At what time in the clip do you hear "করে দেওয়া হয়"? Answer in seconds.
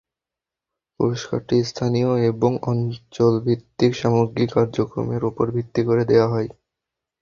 5.87-6.49